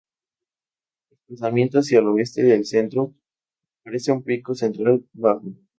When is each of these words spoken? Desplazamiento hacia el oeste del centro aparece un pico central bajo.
Desplazamiento 1.11 1.77
hacia 1.77 1.99
el 1.99 2.07
oeste 2.07 2.41
del 2.41 2.65
centro 2.65 3.13
aparece 3.83 4.11
un 4.11 4.23
pico 4.23 4.55
central 4.55 5.05
bajo. 5.13 5.53